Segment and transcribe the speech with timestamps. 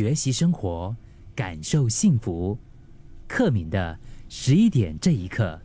[0.00, 0.96] 学习生活，
[1.34, 2.56] 感受幸福。
[3.28, 3.94] 克敏的
[4.30, 5.60] 十一点这一刻，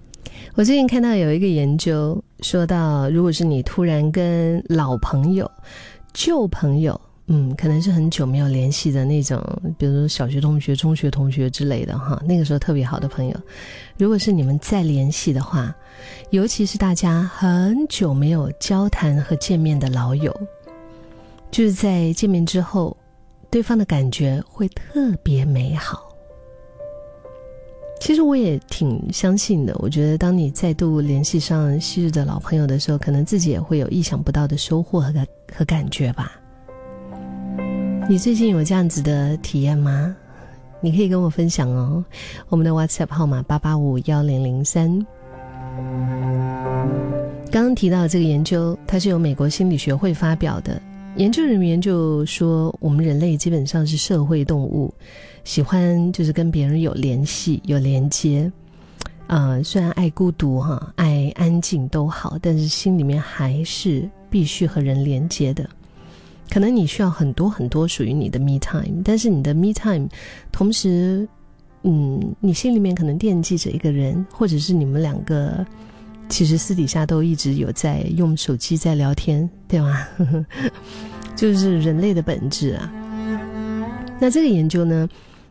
[0.55, 5.49] 我最近看到有一个研究说到，如果是你突然跟老朋友、
[6.13, 9.41] 旧朋友，嗯，可能是很久没有联系的那种，
[9.77, 13.39] 比如说小学同学、中学同学之类的哈，那个时候特别好的朋友，
[13.97, 15.73] 如果是你们再联系的话，
[16.29, 20.37] 尤其是大家很久没有交谈和见面的老友，
[21.49, 22.95] 就是在见面之后，
[23.49, 26.15] 对方的感觉会特别美好。
[28.01, 36.33] 其实我也挺相信的，我觉得当你再度联系上昔日的老朋友的时候，可能自己也会有意想不到的收获和感和感觉吧。
[38.07, 40.15] 你最近有这样子的体验吗？
[40.81, 42.03] 你可以跟我分享哦。
[42.49, 45.03] 我们的 WhatsApp 号码八八五幺零零三。
[47.49, 50.79] 刚刚提到这个研究，它是由美国心理学会发表的。
[51.17, 54.93] 研究人员就说，我们人类基本上是社会动物，
[55.45, 58.51] 喜欢就是跟别人有联系、有连接。
[59.27, 65.67] 啊，虽然爱孤独哈，爱安静都好，但是心里面还是必须和人连接的。
[66.49, 70.07] 可能你需要很多很多属于你的 me time，但是你的 me time，
[70.51, 71.27] 同时，
[71.83, 75.65] 嗯，你心里面可能惦记着一个人，或者是你们两个
[76.29, 80.07] 其实私底下都一直有在用手机在聊天，对吗？
[81.35, 82.91] 就是人类的本质啊。
[84.19, 85.07] 那这个研究呢，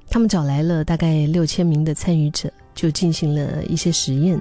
[0.08, 4.40] 他们找来了大概六千名的参与者，就进行了一些实验。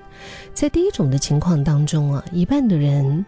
[0.54, 3.26] 在第一种的情况当中啊，一半的人。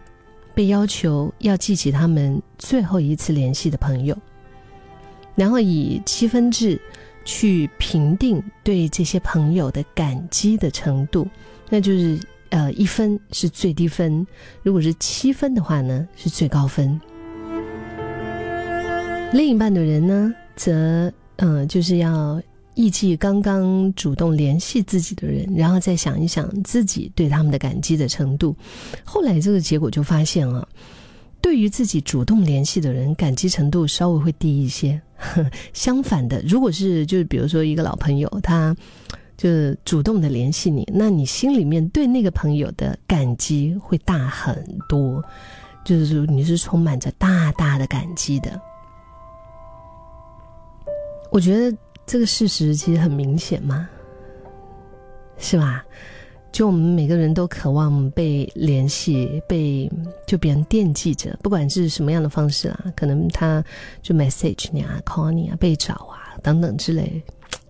[0.54, 4.16] 被要求要记起他们最后一次联系的朋友，
[5.34, 6.80] 然后以七分制
[7.26, 11.28] 去评定对这些朋友的感激的程度，
[11.68, 12.18] 那就是
[12.56, 14.26] 呃一分是最低分，
[14.62, 16.98] 如果是七分的话呢是最高分。
[19.32, 22.42] 另一半的人呢，则嗯就是要。
[22.78, 28.54] 忆记刚刚主动联系自己的人，然后再想一想自己对他们的感激的程度。
[29.02, 30.68] 后来这个结果就发现了，
[31.40, 35.00] 对于自己主动联系的人，感激程度稍微会低一些。
[35.72, 38.76] 相反的，如果是就是比如说一个老朋友，他
[39.36, 45.22] 就是主动的联系你，那你心里面对那个朋友的感激会大很多，
[45.84, 48.60] 就是你是充满着大大的感激的。
[51.30, 51.76] 我觉得。
[52.08, 53.88] 这个事实其实很明显嘛，
[55.38, 55.84] 是吧？
[56.52, 59.90] 就我们每个人都渴望被联系，被
[60.24, 63.60] 就别人惦记着，不管是什么样的方式啊，可能他
[64.00, 67.20] 就 message 你啊，call 你啊，被找啊等等之类，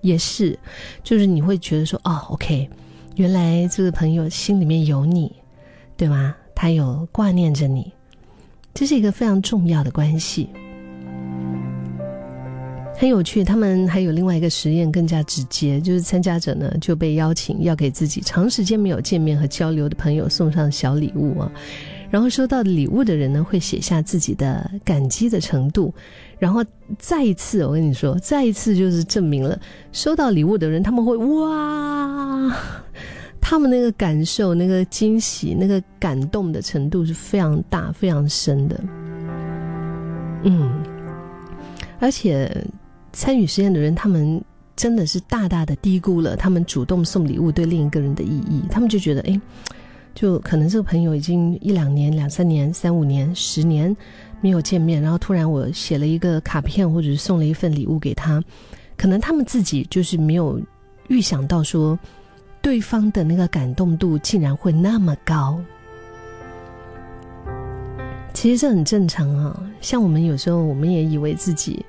[0.00, 0.58] 也是，
[1.02, 2.68] 就是你会觉得说，哦，OK，
[3.16, 5.32] 原来这个朋友心里面有你，
[5.96, 6.34] 对吗？
[6.54, 7.92] 他有挂念着你，
[8.72, 10.48] 这是一个非常重要的关系。
[12.98, 21.52] 很有趣，他们还有另外一个实验更加直接，就是参加者呢就被邀请要给自己长时间没有见面和交流的朋友送上小礼物啊，
[22.10, 25.92] 然后收到礼物的人呢会写下自己的感激的程度，
[26.38, 26.64] 然后
[26.98, 29.58] 再一次我跟你说，再一次就是证明了
[29.92, 32.56] 收到礼物的人他们会哇，
[33.40, 38.80] 他们那个感受、那个惊喜、那个感动的程度是非常大、非常深的，
[40.44, 40.82] 嗯，
[41.98, 42.50] 而且。
[43.12, 44.38] 参与实验的人，他们
[44.76, 48.62] 真的是大大的低估了他们主动送礼物对另一个人的意义。
[48.70, 49.40] 他们就觉得，哎，
[50.16, 53.94] 就可能这个朋友已经一两年、两三年、三五年、十年
[54.40, 58.42] 没有见面，然后突然我写了一个卡片，或者是送了一份礼物给他，
[58.96, 60.58] 可能他们自己就是没有
[61.08, 61.96] 预想到说，
[62.62, 65.60] 对方的那个感动度竟然会那么高。
[68.32, 71.84] 其实这很正常啊，像我们有时候我们也以为自己。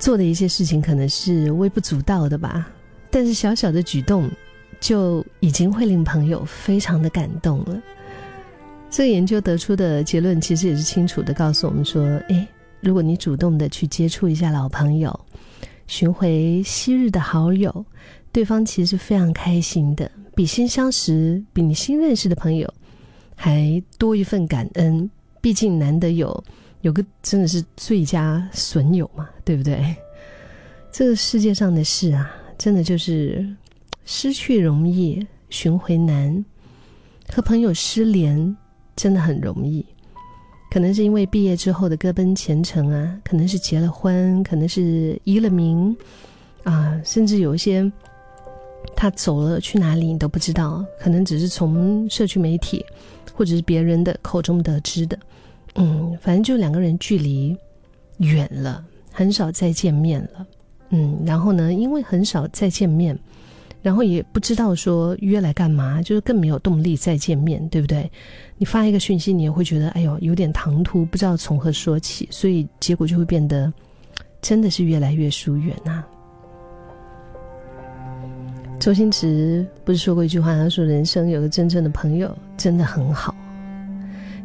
[0.00, 2.68] 做的一些事情可能是微不足道的吧，
[3.10, 4.30] 但是小小的举动
[4.80, 7.80] 就已经会令朋友非常的感动了。
[8.90, 12.46] 这个研究得出的结论其实也是清楚的告诉我们说：，诶，
[12.80, 15.18] 如果你主动的去接触一下老朋友，
[15.86, 17.84] 寻回昔日的好友，
[18.32, 22.72] 对方其实非常开心的，比新相识、比你新认识的朋友
[23.34, 25.10] 还多一份感恩。
[25.40, 26.44] 毕竟难得有。
[26.82, 29.96] 有个真的是最佳损友嘛，对不对？
[30.92, 33.44] 这个世界上的事啊，真的就是
[34.10, 36.42] 失去容易，寻回难。
[37.30, 38.56] 和朋友失联
[38.96, 39.84] 真的很容易，
[40.70, 45.94] 可能是因为毕业之后的各奔前程啊，可能是结了婚，可能是移了民
[46.64, 47.92] 啊，甚至有一些
[48.96, 52.82] 他走了去哪里你都不知道，可能只是从社区媒体
[53.34, 55.18] 或者是别人的口中得知的。
[55.74, 57.54] 嗯，反正就两个人距离
[58.16, 58.82] 远了，
[59.12, 60.46] 很少再见面了。
[60.88, 63.16] 嗯，然后呢，因为很少再见面，
[63.80, 68.10] 然后也不知道说约来干嘛，就是更没有动力再见面，对不对？
[68.56, 73.72] 你发一个讯息，你也会觉得哎呦有点唐突，不知道从何说起，所以结果就会变得
[74.42, 76.06] 真的是越来越疏远啊。
[78.80, 83.34] 周星驰不是说过一句话，他说人生有个真正的朋友真的很好。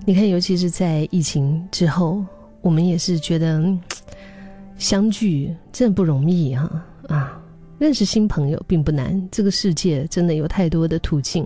[0.06, 2.25] 你看，尤其是在疫情之后，
[2.62, 3.63] 我们也是觉得
[4.77, 7.39] 相聚真的不容易哈啊！
[7.83, 11.45] 认识新朋友并不难，这个世界真的有太多的途径，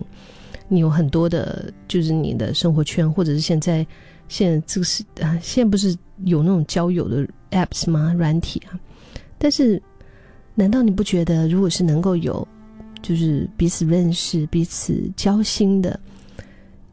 [0.68, 3.84] 你有很多的，就是你的生活圈，或者是现在
[4.28, 5.96] 现在这个是啊，现在不是
[6.26, 8.14] 有那种交友的 apps 吗？
[8.16, 8.78] 软体啊？
[9.36, 9.82] 但是，
[10.54, 12.46] 难道你不觉得，如果是能够有，
[13.02, 15.98] 就是彼此认识、彼此交心的？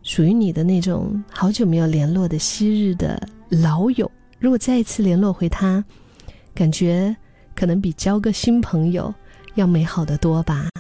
[0.02, 4.10] 属于你的那种好久没有联络的昔日的老友，
[4.40, 5.86] 如果再一次联络回他，
[6.56, 7.16] 感觉
[7.56, 9.14] 可能比交个新朋友
[9.56, 10.75] 要美好的多吧。